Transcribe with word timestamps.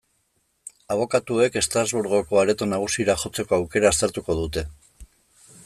Abokatuek 0.93 1.57
Estrasburgoko 1.61 2.39
Areto 2.45 2.69
Nagusira 2.71 3.17
jotzeko 3.25 3.57
aukera 3.59 3.93
aztertuko 3.93 4.39
dute. 4.41 4.65